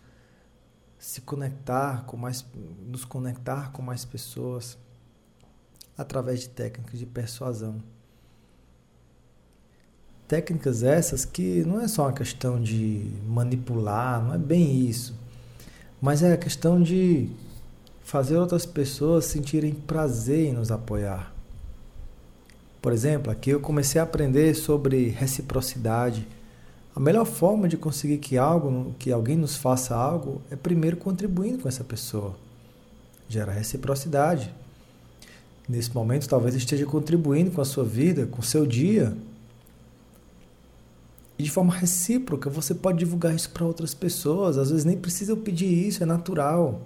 se 0.98 1.22
conectar 1.22 2.06
com 2.06 2.18
mais 2.18 2.46
nos 2.88 3.06
conectar 3.06 3.72
com 3.72 3.82
mais 3.82 4.04
pessoas 4.04 4.78
através 5.98 6.42
de 6.42 6.50
técnicas 6.50 7.00
de 7.00 7.06
persuasão. 7.06 7.82
Técnicas 10.28 10.84
essas 10.84 11.24
que 11.24 11.64
não 11.64 11.80
é 11.80 11.88
só 11.88 12.04
uma 12.04 12.14
questão 12.14 12.62
de 12.62 13.10
manipular, 13.26 14.22
não 14.24 14.34
é 14.34 14.38
bem 14.38 14.82
isso 14.82 15.28
mas 16.02 16.22
é 16.22 16.34
a 16.34 16.38
questão 16.38 16.82
de 16.82 17.30
fazer 18.04 18.38
outras 18.38 18.66
pessoas 18.66 19.26
sentirem 19.26 19.74
prazer 19.74 20.48
em 20.48 20.54
nos 20.54 20.72
apoiar. 20.72 21.34
Por 22.82 22.94
exemplo, 22.94 23.32
aqui 23.32 23.50
eu 23.50 23.60
comecei 23.60 24.00
a 24.00 24.04
aprender 24.04 24.54
sobre 24.54 25.10
reciprocidade. 25.10 26.28
A 26.98 27.00
melhor 27.00 27.26
forma 27.26 27.68
de 27.68 27.78
conseguir 27.78 28.18
que 28.18 28.40
algo, 28.40 28.96
que 28.98 29.12
alguém 29.12 29.38
nos 29.38 29.56
faça 29.56 29.96
algo, 29.96 30.42
é 30.50 30.56
primeiro 30.56 30.98
contribuindo 30.98 31.60
com 31.60 31.70
essa 31.70 31.84
pessoa. 31.84 32.36
Gera 33.30 33.52
reciprocidade. 33.52 34.52
Nesse 35.70 35.94
momento, 35.94 36.28
talvez 36.28 36.56
esteja 36.56 36.88
contribuindo 36.88 37.52
com 37.52 37.62
a 37.62 37.66
sua 37.66 37.84
vida, 37.84 38.26
com 38.26 38.42
o 38.42 38.44
seu 38.44 38.66
dia, 38.66 39.16
e 41.38 41.44
de 41.44 41.52
forma 41.52 41.72
recíproca, 41.72 42.50
você 42.50 42.74
pode 42.74 42.98
divulgar 42.98 43.36
isso 43.36 43.52
para 43.52 43.64
outras 43.64 43.94
pessoas. 43.94 44.58
Às 44.58 44.72
vezes 44.72 44.84
nem 44.84 44.98
precisa 44.98 45.34
eu 45.34 45.38
pedir 45.38 45.68
isso, 45.68 46.02
é 46.02 46.06
natural. 46.08 46.82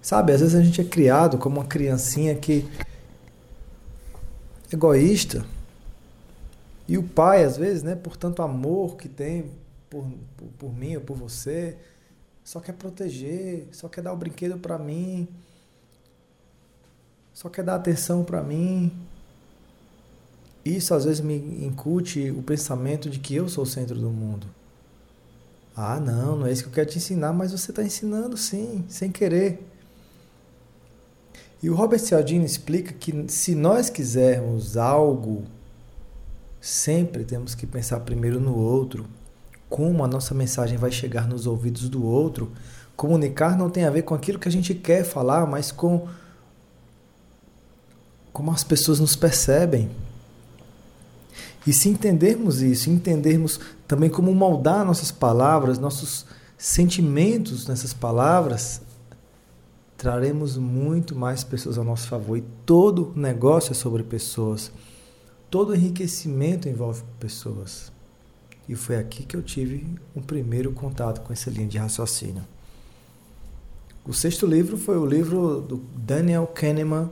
Sabe, 0.00 0.32
às 0.32 0.40
vezes 0.40 0.54
a 0.54 0.62
gente 0.62 0.80
é 0.80 0.84
criado 0.84 1.36
como 1.36 1.58
uma 1.58 1.66
criancinha 1.66 2.36
que 2.36 2.64
é 4.70 4.74
egoísta. 4.76 5.44
E 6.88 6.98
o 6.98 7.02
pai, 7.02 7.44
às 7.44 7.56
vezes, 7.56 7.82
né, 7.82 7.94
por 7.94 8.16
tanto 8.16 8.42
amor 8.42 8.96
que 8.96 9.08
tem 9.08 9.50
por, 9.88 10.04
por, 10.36 10.48
por 10.58 10.74
mim 10.74 10.96
ou 10.96 11.02
por 11.02 11.16
você, 11.16 11.76
só 12.44 12.60
quer 12.60 12.72
proteger, 12.72 13.68
só 13.72 13.88
quer 13.88 14.02
dar 14.02 14.12
o 14.12 14.16
brinquedo 14.16 14.58
para 14.58 14.78
mim, 14.78 15.28
só 17.32 17.48
quer 17.48 17.64
dar 17.64 17.76
atenção 17.76 18.24
para 18.24 18.42
mim. 18.42 18.92
Isso 20.64 20.94
às 20.94 21.04
vezes 21.04 21.20
me 21.20 21.36
incute 21.64 22.30
o 22.30 22.42
pensamento 22.42 23.10
de 23.10 23.18
que 23.18 23.34
eu 23.34 23.48
sou 23.48 23.64
o 23.64 23.66
centro 23.66 23.96
do 23.96 24.10
mundo. 24.10 24.46
Ah, 25.74 25.98
não, 25.98 26.36
não 26.36 26.46
é 26.46 26.52
isso 26.52 26.64
que 26.64 26.68
eu 26.68 26.74
quero 26.74 26.90
te 26.90 26.98
ensinar, 26.98 27.32
mas 27.32 27.52
você 27.52 27.70
está 27.70 27.82
ensinando 27.82 28.36
sim, 28.36 28.84
sem 28.88 29.10
querer. 29.10 29.66
E 31.62 31.70
o 31.70 31.74
Robert 31.74 32.00
Cialdini 32.00 32.44
explica 32.44 32.92
que 32.92 33.24
se 33.28 33.54
nós 33.54 33.88
quisermos 33.88 34.76
algo, 34.76 35.44
sempre 36.62 37.24
temos 37.24 37.56
que 37.56 37.66
pensar 37.66 37.98
primeiro 38.00 38.38
no 38.38 38.54
outro, 38.54 39.04
como 39.68 40.04
a 40.04 40.06
nossa 40.06 40.32
mensagem 40.32 40.78
vai 40.78 40.92
chegar 40.92 41.26
nos 41.26 41.44
ouvidos 41.44 41.88
do 41.88 42.04
outro. 42.06 42.52
Comunicar 42.96 43.58
não 43.58 43.68
tem 43.68 43.84
a 43.84 43.90
ver 43.90 44.02
com 44.02 44.14
aquilo 44.14 44.38
que 44.38 44.46
a 44.46 44.52
gente 44.52 44.72
quer 44.72 45.02
falar, 45.02 45.44
mas 45.44 45.72
com 45.72 46.06
como 48.32 48.52
as 48.52 48.62
pessoas 48.62 49.00
nos 49.00 49.16
percebem. 49.16 49.90
E 51.66 51.72
se 51.72 51.88
entendermos 51.88 52.62
isso, 52.62 52.88
entendermos 52.88 53.58
também 53.88 54.08
como 54.08 54.32
moldar 54.32 54.84
nossas 54.84 55.10
palavras, 55.10 55.80
nossos 55.80 56.24
sentimentos 56.56 57.66
nessas 57.66 57.92
palavras, 57.92 58.80
traremos 59.98 60.56
muito 60.56 61.16
mais 61.16 61.42
pessoas 61.42 61.76
ao 61.76 61.84
nosso 61.84 62.06
favor. 62.06 62.38
E 62.38 62.44
todo 62.64 63.12
negócio 63.16 63.72
é 63.72 63.74
sobre 63.74 64.04
pessoas. 64.04 64.70
Todo 65.52 65.74
enriquecimento 65.74 66.66
envolve 66.66 67.02
pessoas. 67.20 67.92
E 68.66 68.74
foi 68.74 68.96
aqui 68.96 69.22
que 69.22 69.36
eu 69.36 69.42
tive 69.42 69.86
um 70.16 70.22
primeiro 70.22 70.72
contato 70.72 71.20
com 71.20 71.30
essa 71.30 71.50
linha 71.50 71.66
de 71.66 71.76
raciocínio. 71.76 72.42
O 74.02 74.14
sexto 74.14 74.46
livro 74.46 74.78
foi 74.78 74.96
o 74.96 75.04
livro 75.04 75.60
do 75.60 75.76
Daniel 75.94 76.46
Kahneman, 76.46 77.10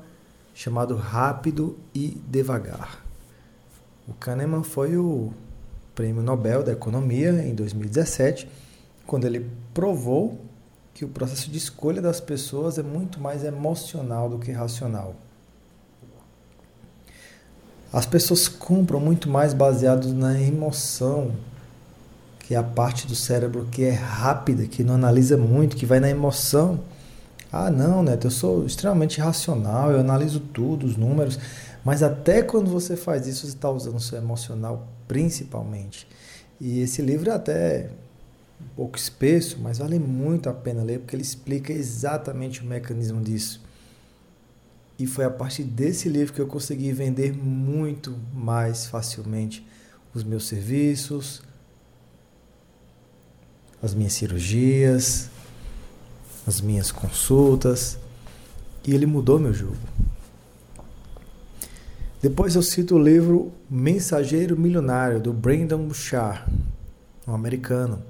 chamado 0.54 0.96
Rápido 0.96 1.76
e 1.94 2.18
Devagar. 2.30 3.04
O 4.08 4.14
Kahneman 4.14 4.62
foi 4.62 4.96
o 4.96 5.34
prêmio 5.94 6.22
Nobel 6.22 6.62
da 6.62 6.72
Economia 6.72 7.46
em 7.46 7.54
2017, 7.54 8.48
quando 9.06 9.26
ele 9.26 9.50
provou 9.74 10.40
que 10.94 11.04
o 11.04 11.08
processo 11.08 11.50
de 11.50 11.58
escolha 11.58 12.00
das 12.00 12.22
pessoas 12.22 12.78
é 12.78 12.82
muito 12.82 13.20
mais 13.20 13.44
emocional 13.44 14.30
do 14.30 14.38
que 14.38 14.50
racional. 14.50 15.14
As 17.92 18.06
pessoas 18.06 18.46
compram 18.46 19.00
muito 19.00 19.28
mais 19.28 19.52
baseados 19.52 20.12
na 20.12 20.40
emoção, 20.40 21.32
que 22.40 22.54
é 22.54 22.56
a 22.56 22.62
parte 22.62 23.06
do 23.06 23.16
cérebro 23.16 23.66
que 23.70 23.84
é 23.84 23.90
rápida, 23.90 24.66
que 24.66 24.84
não 24.84 24.94
analisa 24.94 25.36
muito, 25.36 25.76
que 25.76 25.86
vai 25.86 25.98
na 25.98 26.08
emoção. 26.08 26.80
Ah, 27.52 27.70
não, 27.70 28.02
Neto, 28.02 28.28
eu 28.28 28.30
sou 28.30 28.64
extremamente 28.64 29.20
racional, 29.20 29.90
eu 29.90 29.98
analiso 29.98 30.38
tudo, 30.38 30.86
os 30.86 30.96
números. 30.96 31.38
Mas 31.84 32.02
até 32.02 32.42
quando 32.42 32.70
você 32.70 32.96
faz 32.96 33.26
isso, 33.26 33.46
você 33.46 33.54
está 33.54 33.68
usando 33.70 33.96
o 33.96 34.00
seu 34.00 34.18
emocional 34.18 34.86
principalmente. 35.08 36.06
E 36.60 36.80
esse 36.80 37.02
livro 37.02 37.30
é 37.30 37.34
até 37.34 37.90
um 38.60 38.76
pouco 38.76 38.96
espesso, 38.96 39.58
mas 39.60 39.78
vale 39.78 39.98
muito 39.98 40.48
a 40.48 40.52
pena 40.52 40.84
ler 40.84 41.00
porque 41.00 41.16
ele 41.16 41.22
explica 41.22 41.72
exatamente 41.72 42.62
o 42.62 42.66
mecanismo 42.66 43.20
disso. 43.20 43.60
E 45.00 45.06
foi 45.06 45.24
a 45.24 45.30
partir 45.30 45.64
desse 45.64 46.10
livro 46.10 46.34
que 46.34 46.40
eu 46.42 46.46
consegui 46.46 46.92
vender 46.92 47.32
muito 47.32 48.14
mais 48.34 48.84
facilmente 48.84 49.66
os 50.12 50.22
meus 50.22 50.46
serviços, 50.46 51.42
as 53.82 53.94
minhas 53.94 54.12
cirurgias, 54.12 55.30
as 56.46 56.60
minhas 56.60 56.92
consultas. 56.92 57.98
E 58.86 58.94
ele 58.94 59.06
mudou 59.06 59.38
meu 59.38 59.54
jogo. 59.54 59.78
Depois 62.20 62.54
eu 62.54 62.62
cito 62.62 62.96
o 62.96 63.02
livro 63.02 63.50
Mensageiro 63.70 64.54
Milionário, 64.54 65.18
do 65.18 65.32
Brandon 65.32 65.78
Bouchard, 65.78 66.44
um 67.26 67.34
americano. 67.34 68.02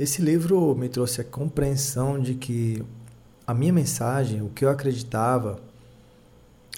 Esse 0.00 0.20
livro 0.20 0.74
me 0.74 0.88
trouxe 0.88 1.20
a 1.20 1.24
compreensão 1.24 2.20
de 2.20 2.34
que 2.34 2.84
a 3.46 3.52
minha 3.52 3.72
mensagem, 3.72 4.42
o 4.42 4.48
que 4.48 4.64
eu 4.64 4.70
acreditava, 4.70 5.60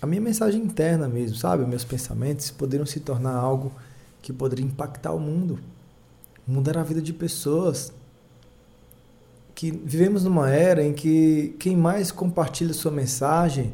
a 0.01 0.07
minha 0.07 0.21
mensagem 0.21 0.63
interna 0.63 1.09
mesmo, 1.09 1.37
sabe? 1.37 1.65
Meus 1.65 1.85
pensamentos 1.85 2.51
poderiam 2.51 2.85
se 2.85 3.01
tornar 3.01 3.35
algo 3.35 3.73
que 4.21 4.33
poderia 4.33 4.65
impactar 4.65 5.13
o 5.13 5.21
mundo, 5.21 5.59
mudar 6.47 6.79
a 6.79 6.83
vida 6.83 7.01
de 7.01 7.13
pessoas. 7.13 7.93
Que 9.55 9.71
vivemos 9.71 10.25
numa 10.25 10.51
era 10.51 10.85
em 10.85 10.93
que 10.93 11.57
quem 11.59 11.77
mais 11.77 12.11
compartilha 12.11 12.75
sua 12.75 12.91
mensagem 12.91 13.73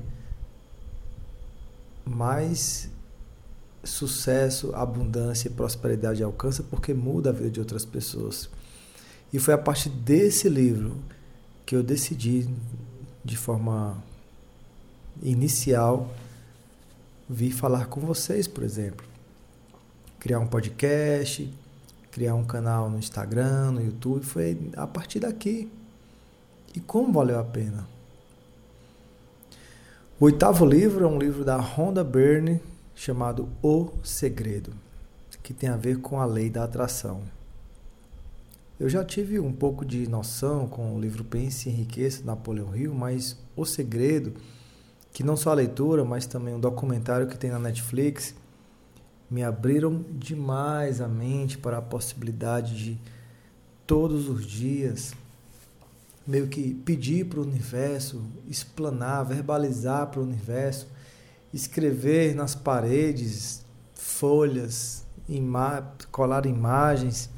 mais 2.04 2.90
sucesso, 3.82 4.72
abundância 4.74 5.48
e 5.48 5.50
prosperidade 5.50 6.22
alcança 6.22 6.62
porque 6.62 6.94
muda 6.94 7.30
a 7.30 7.32
vida 7.32 7.50
de 7.50 7.60
outras 7.60 7.84
pessoas. 7.84 8.48
E 9.32 9.38
foi 9.38 9.54
a 9.54 9.58
partir 9.58 9.88
desse 9.88 10.48
livro 10.48 10.96
que 11.72 11.76
eu 11.76 11.82
decidi, 11.82 12.46
de 13.24 13.34
forma 13.34 13.96
inicial, 15.22 16.14
vir 17.26 17.50
falar 17.50 17.86
com 17.86 17.98
vocês, 18.02 18.46
por 18.46 18.62
exemplo. 18.62 19.06
Criar 20.20 20.38
um 20.38 20.46
podcast, 20.46 21.50
criar 22.10 22.34
um 22.34 22.44
canal 22.44 22.90
no 22.90 22.98
Instagram, 22.98 23.70
no 23.70 23.82
YouTube, 23.82 24.22
foi 24.22 24.70
a 24.76 24.86
partir 24.86 25.20
daqui. 25.20 25.72
E 26.74 26.80
como 26.80 27.10
valeu 27.10 27.40
a 27.40 27.44
pena? 27.44 27.88
O 30.20 30.26
oitavo 30.26 30.66
livro 30.66 31.06
é 31.06 31.08
um 31.08 31.18
livro 31.18 31.42
da 31.42 31.56
Rhonda 31.56 32.04
Byrne 32.04 32.60
chamado 32.94 33.48
O 33.62 33.88
Segredo, 34.04 34.74
que 35.42 35.54
tem 35.54 35.70
a 35.70 35.76
ver 35.78 36.00
com 36.00 36.20
a 36.20 36.26
lei 36.26 36.50
da 36.50 36.64
atração. 36.64 37.22
Eu 38.82 38.88
já 38.88 39.04
tive 39.04 39.38
um 39.38 39.52
pouco 39.52 39.84
de 39.84 40.08
noção 40.08 40.66
com 40.66 40.92
o 40.92 41.00
livro 41.00 41.22
Pense 41.22 41.68
e 41.68 41.72
Enriqueça, 41.72 42.24
Napoleão 42.24 42.74
Hill, 42.74 42.92
mas 42.92 43.38
O 43.54 43.64
Segredo, 43.64 44.34
que 45.12 45.22
não 45.22 45.36
só 45.36 45.50
a 45.50 45.54
leitura, 45.54 46.04
mas 46.04 46.26
também 46.26 46.52
um 46.52 46.58
documentário 46.58 47.28
que 47.28 47.38
tem 47.38 47.48
na 47.48 47.60
Netflix, 47.60 48.34
me 49.30 49.44
abriram 49.44 50.04
demais 50.10 51.00
a 51.00 51.06
mente 51.06 51.58
para 51.58 51.78
a 51.78 51.80
possibilidade 51.80 52.76
de 52.76 53.00
todos 53.86 54.28
os 54.28 54.44
dias 54.44 55.14
meio 56.26 56.48
que 56.48 56.74
pedir 56.74 57.26
para 57.26 57.38
o 57.38 57.44
universo, 57.44 58.20
explanar, 58.48 59.24
verbalizar 59.24 60.08
para 60.08 60.18
o 60.18 60.24
universo, 60.24 60.88
escrever 61.54 62.34
nas 62.34 62.56
paredes, 62.56 63.64
folhas, 63.94 65.04
ima 65.28 65.94
colar 66.10 66.46
imagens 66.46 67.30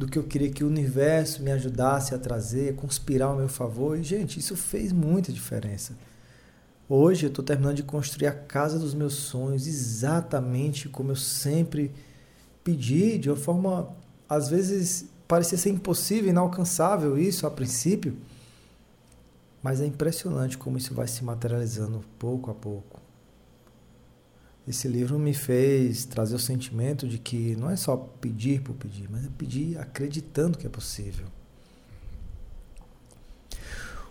do 0.00 0.08
que 0.08 0.18
eu 0.18 0.22
queria 0.22 0.48
que 0.48 0.64
o 0.64 0.66
universo 0.66 1.42
me 1.42 1.52
ajudasse 1.52 2.14
a 2.14 2.18
trazer, 2.18 2.74
conspirar 2.74 3.28
ao 3.28 3.36
meu 3.36 3.50
favor. 3.50 3.98
E, 3.98 4.02
gente, 4.02 4.40
isso 4.40 4.56
fez 4.56 4.92
muita 4.92 5.30
diferença. 5.30 5.92
Hoje 6.88 7.26
eu 7.26 7.28
estou 7.28 7.44
terminando 7.44 7.76
de 7.76 7.82
construir 7.82 8.26
a 8.26 8.32
casa 8.32 8.78
dos 8.78 8.94
meus 8.94 9.12
sonhos, 9.12 9.66
exatamente 9.66 10.88
como 10.88 11.12
eu 11.12 11.16
sempre 11.16 11.92
pedi, 12.64 13.18
de 13.18 13.28
uma 13.28 13.36
forma, 13.36 13.94
às 14.26 14.48
vezes, 14.48 15.04
parecia 15.28 15.58
ser 15.58 15.68
impossível, 15.68 16.30
inalcançável 16.30 17.18
isso 17.18 17.46
a 17.46 17.50
princípio. 17.50 18.16
Mas 19.62 19.82
é 19.82 19.86
impressionante 19.86 20.56
como 20.56 20.78
isso 20.78 20.94
vai 20.94 21.06
se 21.06 21.22
materializando 21.22 22.02
pouco 22.18 22.50
a 22.50 22.54
pouco. 22.54 22.99
Esse 24.70 24.86
livro 24.86 25.18
me 25.18 25.34
fez 25.34 26.04
trazer 26.04 26.36
o 26.36 26.38
sentimento 26.38 27.08
de 27.08 27.18
que 27.18 27.56
não 27.56 27.68
é 27.68 27.74
só 27.74 27.96
pedir 27.96 28.60
por 28.60 28.76
pedir, 28.76 29.08
mas 29.10 29.24
é 29.24 29.28
pedir 29.36 29.76
acreditando 29.76 30.56
que 30.56 30.64
é 30.64 30.70
possível. 30.70 31.26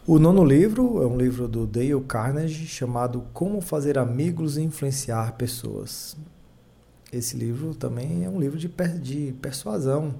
O 0.05 0.19
nono 0.19 0.43
livro 0.43 1.01
é 1.01 1.07
um 1.07 1.17
livro 1.17 1.47
do 1.47 1.65
Dale 1.65 2.01
Carnegie 2.05 2.67
chamado 2.67 3.23
Como 3.31 3.61
Fazer 3.61 3.97
Amigos 3.97 4.57
e 4.57 4.61
Influenciar 4.61 5.31
Pessoas. 5.37 6.17
Esse 7.09 7.37
livro 7.37 7.73
também 7.73 8.25
é 8.25 8.29
um 8.29 8.37
livro 8.37 8.59
de, 8.59 8.67
de 9.01 9.33
persuasão. 9.41 10.13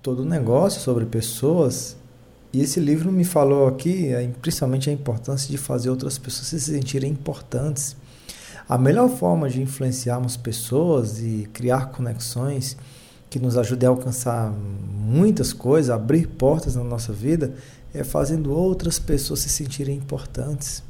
Todo 0.00 0.24
negócio 0.24 0.80
sobre 0.80 1.06
pessoas. 1.06 1.96
E 2.52 2.60
esse 2.60 2.78
livro 2.78 3.10
me 3.10 3.24
falou 3.24 3.66
aqui, 3.66 4.10
principalmente 4.40 4.88
a 4.88 4.92
importância 4.92 5.50
de 5.50 5.58
fazer 5.58 5.90
outras 5.90 6.18
pessoas 6.18 6.46
se 6.46 6.60
sentirem 6.60 7.10
importantes. 7.10 7.96
A 8.72 8.78
melhor 8.78 9.10
forma 9.10 9.50
de 9.50 9.60
influenciarmos 9.60 10.34
pessoas 10.34 11.20
e 11.20 11.46
criar 11.52 11.90
conexões 11.90 12.74
que 13.28 13.38
nos 13.38 13.58
ajude 13.58 13.84
a 13.84 13.90
alcançar 13.90 14.50
muitas 14.50 15.52
coisas, 15.52 15.90
abrir 15.90 16.26
portas 16.26 16.74
na 16.74 16.82
nossa 16.82 17.12
vida, 17.12 17.52
é 17.92 18.02
fazendo 18.02 18.50
outras 18.50 18.98
pessoas 18.98 19.40
se 19.40 19.50
sentirem 19.50 19.98
importantes. 19.98 20.82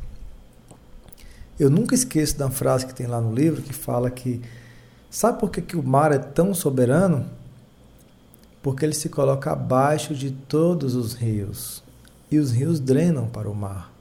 Eu 1.59 1.69
nunca 1.69 1.93
esqueço 1.97 2.39
da 2.39 2.49
frase 2.49 2.87
que 2.87 2.95
tem 2.95 3.09
lá 3.09 3.21
no 3.21 3.35
livro 3.35 3.61
que 3.61 3.75
fala 3.75 4.09
que 4.13 4.41
sabe 5.11 5.41
por 5.41 5.51
que, 5.51 5.61
que 5.61 5.77
o 5.77 5.83
mar 5.83 6.13
é 6.13 6.19
tão 6.19 6.55
soberano? 6.55 7.27
Porque 8.63 8.85
ele 8.85 8.95
se 8.95 9.09
coloca 9.09 9.51
abaixo 9.51 10.15
de 10.15 10.31
todos 10.31 10.95
os 10.95 11.15
rios 11.15 11.83
e 12.31 12.39
os 12.39 12.53
rios 12.53 12.79
drenam 12.79 13.27
para 13.27 13.51
o 13.51 13.55
mar. 13.57 13.92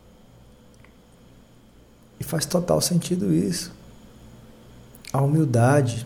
E 2.21 2.23
faz 2.23 2.45
total 2.45 2.79
sentido 2.79 3.34
isso. 3.34 3.73
A 5.12 5.19
humildade, 5.23 6.05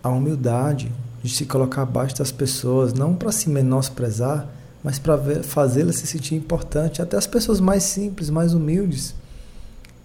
a 0.00 0.08
humildade 0.08 0.92
de 1.20 1.34
se 1.34 1.44
colocar 1.44 1.82
abaixo 1.82 2.16
das 2.16 2.30
pessoas, 2.30 2.92
não 2.92 3.16
para 3.16 3.32
se 3.32 3.50
menosprezar, 3.50 4.48
mas 4.84 5.00
para 5.00 5.42
fazê-las 5.42 5.96
se 5.96 6.06
sentir 6.06 6.36
importante, 6.36 7.02
até 7.02 7.16
as 7.16 7.26
pessoas 7.26 7.58
mais 7.58 7.82
simples, 7.82 8.30
mais 8.30 8.54
humildes. 8.54 9.16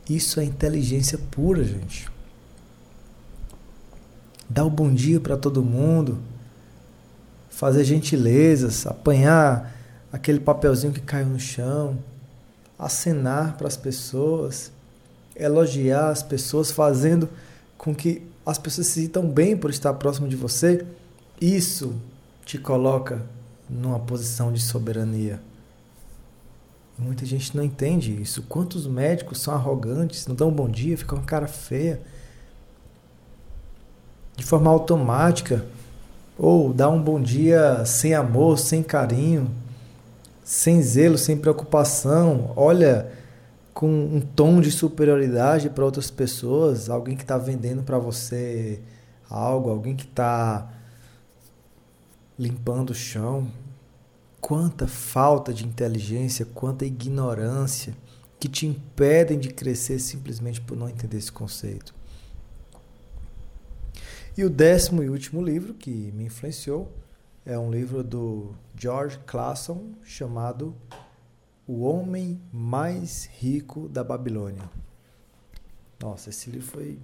Isso 0.09 0.39
é 0.39 0.43
inteligência 0.43 1.19
pura, 1.29 1.63
gente. 1.63 2.09
Dar 4.49 4.63
o 4.63 4.69
um 4.69 4.71
bom 4.71 4.91
dia 4.91 5.19
para 5.19 5.37
todo 5.37 5.61
mundo, 5.61 6.17
fazer 7.47 7.83
gentilezas, 7.83 8.87
apanhar 8.87 9.71
aquele 10.11 10.39
papelzinho 10.39 10.91
que 10.91 10.99
caiu 10.99 11.27
no 11.27 11.39
chão, 11.39 11.99
acenar 12.77 13.57
para 13.57 13.67
as 13.67 13.77
pessoas, 13.77 14.71
elogiar 15.35 16.09
as 16.09 16.23
pessoas, 16.23 16.71
fazendo 16.71 17.29
com 17.77 17.93
que 17.93 18.21
as 18.45 18.57
pessoas 18.57 18.87
se 18.87 19.01
sintam 19.01 19.27
bem 19.27 19.55
por 19.55 19.69
estar 19.69 19.93
próximo 19.93 20.27
de 20.27 20.35
você, 20.35 20.85
isso 21.39 21.95
te 22.45 22.57
coloca 22.57 23.21
numa 23.69 23.99
posição 23.99 24.51
de 24.51 24.61
soberania. 24.61 25.39
Muita 26.97 27.25
gente 27.25 27.55
não 27.57 27.63
entende 27.63 28.21
isso. 28.21 28.43
Quantos 28.43 28.85
médicos 28.85 29.39
são 29.39 29.53
arrogantes, 29.53 30.27
não 30.27 30.35
dão 30.35 30.49
um 30.49 30.53
bom 30.53 30.69
dia, 30.69 30.97
ficam 30.97 31.17
com 31.17 31.23
a 31.23 31.27
cara 31.27 31.47
feia. 31.47 32.01
De 34.35 34.43
forma 34.43 34.69
automática. 34.69 35.65
Ou 36.37 36.73
dá 36.73 36.89
um 36.89 37.01
bom 37.01 37.21
dia 37.21 37.83
sem 37.85 38.13
amor, 38.13 38.57
sem 38.57 38.81
carinho, 38.81 39.49
sem 40.43 40.81
zelo, 40.81 41.17
sem 41.17 41.37
preocupação. 41.37 42.53
Olha 42.55 43.11
com 43.73 43.87
um 43.87 44.21
tom 44.21 44.61
de 44.61 44.71
superioridade 44.71 45.69
para 45.69 45.85
outras 45.85 46.11
pessoas, 46.11 46.89
alguém 46.89 47.15
que 47.15 47.23
está 47.23 47.37
vendendo 47.37 47.83
para 47.83 47.97
você 47.97 48.81
algo, 49.29 49.69
alguém 49.69 49.95
que 49.95 50.05
está 50.05 50.71
limpando 52.37 52.91
o 52.91 52.95
chão. 52.95 53.47
Quanta 54.39 54.87
falta 54.87 55.53
de 55.53 55.65
inteligência, 55.65 56.45
quanta 56.45 56.85
ignorância 56.85 57.95
que 58.39 58.49
te 58.49 58.67
impedem 58.67 59.39
de 59.39 59.49
crescer 59.49 59.99
simplesmente 59.99 60.59
por 60.59 60.75
não 60.75 60.89
entender 60.89 61.17
esse 61.17 61.31
conceito. 61.31 61.95
E 64.37 64.43
o 64.43 64.49
décimo 64.49 65.01
e 65.01 65.09
último 65.09 65.41
livro 65.41 65.73
que 65.73 66.11
me 66.13 66.25
influenciou 66.25 66.91
é 67.45 67.59
um 67.59 67.69
livro 67.69 68.03
do 68.03 68.55
George 68.75 69.19
Clason 69.25 69.91
chamado 70.03 70.75
o 71.67 71.81
Homem 71.81 72.41
Mais 72.51 73.25
Rico 73.25 73.89
da 73.89 74.03
Babilônia. 74.03 74.69
Nossa, 76.01 76.29
esse 76.29 76.49
livro 76.49 76.67
foi 76.67 76.99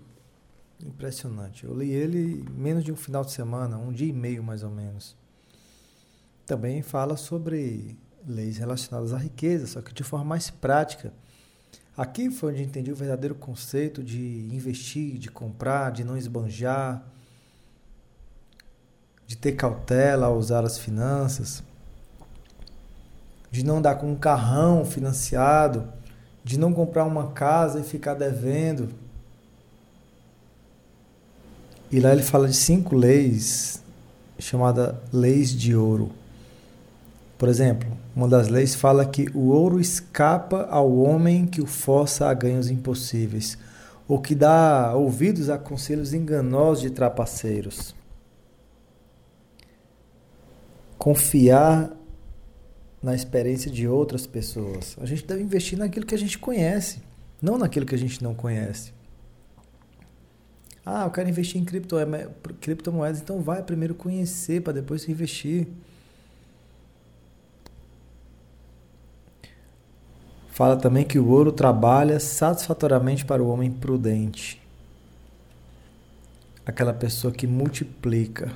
impressionante. 0.85 1.65
Eu 1.65 1.77
li 1.77 1.91
ele 1.91 2.45
menos 2.51 2.85
de 2.85 2.91
um 2.91 2.95
final 2.95 3.25
de 3.25 3.31
semana, 3.31 3.77
um 3.77 3.91
dia 3.91 4.07
e 4.07 4.13
meio 4.13 4.41
mais 4.41 4.63
ou 4.63 4.69
menos. 4.69 5.15
Também 6.45 6.81
fala 6.81 7.17
sobre 7.17 7.97
leis 8.25 8.57
relacionadas 8.57 9.13
à 9.13 9.17
riqueza, 9.17 9.67
só 9.67 9.81
que 9.81 9.93
de 9.93 10.03
forma 10.03 10.25
mais 10.25 10.49
prática. 10.49 11.13
Aqui 11.97 12.31
foi 12.31 12.53
onde 12.53 12.63
entendi 12.63 12.91
o 12.93 12.95
verdadeiro 12.95 13.35
conceito 13.35 14.01
de 14.01 14.47
investir, 14.53 15.17
de 15.17 15.29
comprar, 15.29 15.91
de 15.91 16.05
não 16.05 16.17
esbanjar, 16.17 17.05
de 19.29 19.37
ter 19.37 19.51
cautela 19.51 20.25
ao 20.25 20.39
usar 20.39 20.65
as 20.65 20.79
finanças 20.79 21.61
de 23.51 23.63
não 23.63 23.79
dar 23.79 23.93
com 23.93 24.11
um 24.11 24.15
carrão 24.15 24.83
financiado, 24.83 25.87
de 26.43 26.57
não 26.57 26.73
comprar 26.73 27.05
uma 27.05 27.27
casa 27.27 27.79
e 27.79 27.83
ficar 27.83 28.15
devendo. 28.15 28.89
E 31.91 31.99
lá 31.99 32.11
ele 32.11 32.23
fala 32.23 32.47
de 32.47 32.55
cinco 32.55 32.95
leis 32.95 33.83
chamadas 34.39 34.95
leis 35.13 35.51
de 35.51 35.75
ouro. 35.75 36.11
Por 37.37 37.47
exemplo, 37.49 37.87
uma 38.15 38.27
das 38.27 38.47
leis 38.47 38.73
fala 38.73 39.05
que 39.05 39.27
o 39.35 39.49
ouro 39.49 39.79
escapa 39.79 40.67
ao 40.71 40.91
homem 40.97 41.45
que 41.45 41.61
o 41.61 41.67
força 41.67 42.27
a 42.27 42.33
ganhos 42.33 42.67
impossíveis, 42.71 43.59
ou 44.07 44.19
que 44.19 44.33
dá 44.33 44.95
ouvidos 44.95 45.51
a 45.51 45.57
conselhos 45.59 46.15
enganosos 46.15 46.81
de 46.81 46.89
trapaceiros. 46.89 47.98
Confiar 50.99 51.91
na 53.01 53.15
experiência 53.15 53.71
de 53.71 53.87
outras 53.87 54.27
pessoas. 54.27 54.95
A 55.01 55.05
gente 55.07 55.25
deve 55.25 55.41
investir 55.41 55.79
naquilo 55.79 56.05
que 56.05 56.13
a 56.13 56.17
gente 56.17 56.37
conhece, 56.37 57.01
não 57.41 57.57
naquilo 57.57 57.87
que 57.87 57.95
a 57.95 57.97
gente 57.97 58.23
não 58.23 58.35
conhece. 58.35 58.93
Ah, 60.85 61.05
eu 61.05 61.11
quero 61.11 61.27
investir 61.27 61.59
em 61.59 61.65
criptomoedas, 61.65 63.19
então 63.19 63.41
vai 63.41 63.63
primeiro 63.63 63.95
conhecer 63.95 64.61
para 64.61 64.73
depois 64.73 65.09
investir. 65.09 65.67
fala 70.59 70.75
também 70.75 71.05
que 71.05 71.17
o 71.17 71.29
ouro 71.29 71.53
trabalha 71.53 72.19
satisfatoriamente 72.19 73.23
para 73.23 73.41
o 73.41 73.47
homem 73.47 73.71
prudente. 73.71 74.61
Aquela 76.65 76.91
pessoa 76.91 77.31
que 77.31 77.47
multiplica. 77.47 78.51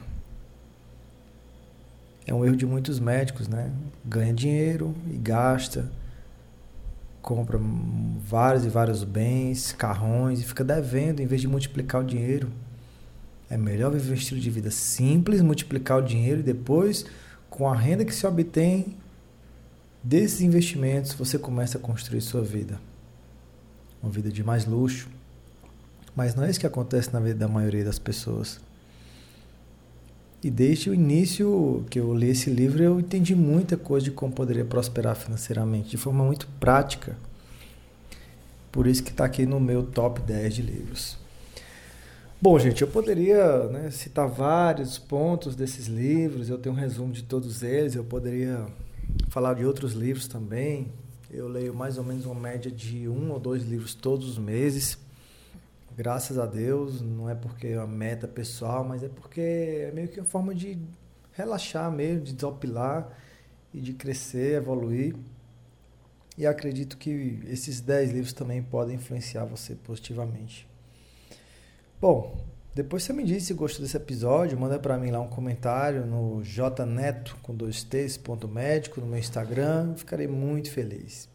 É 2.25 2.33
um 2.33 2.45
erro 2.45 2.55
de 2.55 2.65
muitos 2.65 2.99
médicos, 2.99 3.47
né? 3.47 3.71
Ganha 4.05 4.33
dinheiro 4.33 4.95
e 5.11 5.17
gasta, 5.17 5.91
compra 7.21 7.59
vários 8.19 8.65
e 8.65 8.69
vários 8.69 9.03
bens, 9.03 9.71
carrões 9.73 10.41
e 10.41 10.43
fica 10.43 10.63
devendo 10.63 11.19
em 11.19 11.25
vez 11.25 11.41
de 11.41 11.47
multiplicar 11.47 12.01
o 12.01 12.05
dinheiro. 12.05 12.49
É 13.49 13.57
melhor 13.57 13.91
viver 13.91 14.11
um 14.11 14.15
estilo 14.15 14.39
de 14.39 14.49
vida 14.49 14.71
simples, 14.71 15.41
multiplicar 15.41 15.99
o 15.99 16.01
dinheiro 16.01 16.39
e 16.39 16.43
depois, 16.43 17.05
com 17.49 17.69
a 17.69 17.75
renda 17.75 18.05
que 18.05 18.13
se 18.13 18.25
obtém 18.25 18.97
desses 20.03 20.41
investimentos, 20.41 21.13
você 21.13 21.37
começa 21.37 21.77
a 21.77 21.81
construir 21.81 22.21
sua 22.21 22.41
vida. 22.41 22.79
Uma 24.01 24.11
vida 24.11 24.29
de 24.29 24.43
mais 24.43 24.65
luxo. 24.65 25.07
Mas 26.15 26.35
não 26.35 26.43
é 26.43 26.49
isso 26.49 26.59
que 26.59 26.67
acontece 26.67 27.11
na 27.13 27.19
vida 27.19 27.35
da 27.35 27.47
maioria 27.47 27.85
das 27.85 27.97
pessoas. 27.97 28.59
E 30.43 30.51
desde 30.51 30.89
o 30.89 30.93
início 30.93 31.85
que 31.89 31.97
eu 31.97 32.13
li 32.13 32.29
esse 32.29 32.49
livro, 32.49 32.83
eu 32.83 32.99
entendi 32.99 33.33
muita 33.33 33.77
coisa 33.77 34.03
de 34.03 34.11
como 34.11 34.33
poderia 34.33 34.65
prosperar 34.65 35.15
financeiramente, 35.15 35.91
de 35.91 35.97
forma 35.97 36.23
muito 36.25 36.47
prática. 36.59 37.15
Por 38.69 38.85
isso 38.85 39.01
que 39.01 39.11
está 39.11 39.23
aqui 39.23 39.45
no 39.45 39.57
meu 39.57 39.83
top 39.83 40.19
10 40.19 40.55
de 40.55 40.61
livros. 40.61 41.17
Bom, 42.41 42.59
gente, 42.59 42.81
eu 42.81 42.89
poderia 42.89 43.67
né, 43.69 43.89
citar 43.89 44.27
vários 44.27 44.99
pontos 44.99 45.55
desses 45.55 45.87
livros, 45.87 46.49
eu 46.49 46.57
tenho 46.57 46.75
um 46.75 46.77
resumo 46.77 47.13
de 47.13 47.23
todos 47.23 47.63
eles, 47.63 47.95
eu 47.95 48.03
poderia 48.03 48.65
falar 49.29 49.53
de 49.53 49.65
outros 49.65 49.93
livros 49.93 50.27
também. 50.27 50.91
Eu 51.31 51.47
leio 51.47 51.73
mais 51.73 51.97
ou 51.97 52.03
menos 52.03 52.25
uma 52.25 52.35
média 52.35 52.69
de 52.69 53.07
um 53.07 53.31
ou 53.31 53.39
dois 53.39 53.63
livros 53.63 53.95
todos 53.95 54.27
os 54.27 54.37
meses. 54.37 54.97
Graças 55.95 56.39
a 56.39 56.47
Deus, 56.47 57.01
não 57.01 57.29
é 57.29 57.35
porque 57.35 57.67
é 57.67 57.77
uma 57.77 57.85
meta 57.85 58.27
pessoal, 58.27 58.83
mas 58.83 59.03
é 59.03 59.09
porque 59.09 59.41
é 59.41 59.91
meio 59.93 60.07
que 60.07 60.19
uma 60.19 60.25
forma 60.25 60.55
de 60.55 60.79
relaxar 61.33 61.91
mesmo, 61.91 62.23
de 62.23 62.33
desopilar 62.33 63.15
e 63.71 63.79
de 63.79 63.93
crescer, 63.93 64.55
evoluir. 64.55 65.15
E 66.35 66.47
acredito 66.47 66.97
que 66.97 67.39
esses 67.45 67.79
10 67.79 68.11
livros 68.11 68.33
também 68.33 68.63
podem 68.63 68.95
influenciar 68.95 69.45
você 69.45 69.75
positivamente. 69.75 70.67
Bom, 72.01 72.43
depois 72.73 73.03
você 73.03 73.13
me 73.13 73.23
diz 73.23 73.43
se 73.43 73.53
gostou 73.53 73.83
desse 73.83 73.95
episódio, 73.95 74.59
manda 74.59 74.79
para 74.79 74.97
mim 74.97 75.11
lá 75.11 75.19
um 75.19 75.27
comentário 75.27 76.07
no 76.07 76.43
jneto 76.43 77.37
com 77.43 77.53
dois 77.53 77.83
t's, 77.83 78.17
ponto 78.17 78.47
médico, 78.47 78.99
no 78.99 79.05
meu 79.05 79.19
Instagram, 79.19 79.93
ficarei 79.95 80.27
muito 80.27 80.71
feliz. 80.71 81.29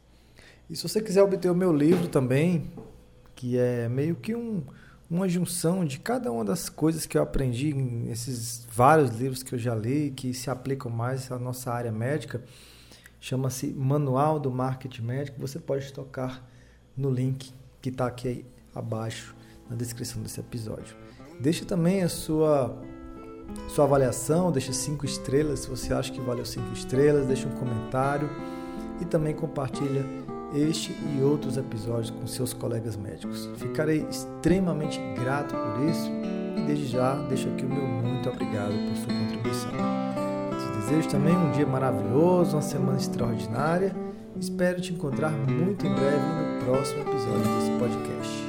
E 0.68 0.75
se 0.75 0.83
você 0.83 1.01
quiser 1.01 1.23
obter 1.23 1.49
o 1.49 1.55
meu 1.55 1.73
livro 1.73 2.09
também, 2.09 2.73
que 3.38 3.57
é 3.57 3.88
meio 3.88 4.16
que 4.16 4.35
um, 4.35 4.64
uma 5.09 5.29
junção 5.29 5.85
de 5.85 6.01
cada 6.01 6.33
uma 6.33 6.44
das 6.44 6.68
coisas 6.68 7.07
que 7.07 7.16
eu 7.16 7.22
aprendi 7.22 7.72
nesses 7.72 8.66
vários 8.68 9.11
livros 9.11 9.44
que 9.44 9.55
eu 9.55 9.59
já 9.61 9.77
li, 9.77 10.11
que 10.11 10.35
se 10.35 10.51
aplicam 10.51 10.90
mais 10.90 11.31
à 11.31 11.38
nossa 11.38 11.72
área 11.72 11.92
médica, 11.92 12.42
chama-se 13.20 13.68
Manual 13.68 14.40
do 14.40 14.51
Marketing 14.51 15.03
Médico, 15.03 15.40
você 15.40 15.61
pode 15.61 15.92
tocar 15.92 16.44
no 16.96 17.09
link 17.09 17.55
que 17.81 17.90
está 17.90 18.09
aqui 18.09 18.44
abaixo 18.74 19.37
na 19.70 19.77
descrição 19.77 20.20
desse 20.20 20.40
episódio. 20.40 20.96
Deixe 21.38 21.64
também 21.64 22.03
a 22.03 22.09
sua 22.09 22.77
sua 23.68 23.85
avaliação, 23.85 24.51
deixe 24.51 24.72
cinco 24.72 25.07
estrelas 25.07 25.61
se 25.61 25.70
você 25.70 25.94
acha 25.94 26.12
que 26.12 26.20
valeu 26.20 26.44
cinco 26.44 26.72
estrelas, 26.72 27.29
deixe 27.29 27.46
um 27.46 27.53
comentário 27.53 28.29
e 29.01 29.05
também 29.05 29.33
compartilha 29.33 30.05
este 30.54 30.92
e 30.92 31.22
outros 31.22 31.56
episódios 31.56 32.11
com 32.11 32.26
seus 32.26 32.52
colegas 32.52 32.96
médicos. 32.96 33.48
Ficarei 33.56 34.06
extremamente 34.08 35.00
grato 35.20 35.54
por 35.54 35.88
isso 35.88 36.11
e 36.56 36.66
desde 36.66 36.87
já 36.87 37.14
deixo 37.28 37.48
aqui 37.48 37.64
o 37.64 37.68
meu 37.68 37.87
muito 37.87 38.28
obrigado 38.28 38.72
por 38.72 38.96
sua 38.96 39.14
contribuição. 39.14 39.70
Te 39.70 40.80
desejo 40.80 41.08
também 41.08 41.37
um 41.37 41.52
dia 41.52 41.66
maravilhoso, 41.66 42.56
uma 42.56 42.62
semana 42.62 42.96
extraordinária. 42.96 43.94
Espero 44.38 44.80
te 44.80 44.92
encontrar 44.92 45.30
muito 45.30 45.87
em 45.87 45.92
breve 45.94 46.16
no 46.16 46.64
próximo 46.64 47.02
episódio 47.02 47.54
desse 47.56 47.70
podcast. 47.78 48.47